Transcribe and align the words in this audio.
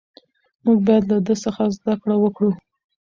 موږ 0.65 0.77
باید 0.87 1.03
له 1.11 1.17
ده 1.27 1.35
څخه 1.43 1.63
زده 1.77 1.93
کړه 2.01 2.15
وکړو. 2.19 2.49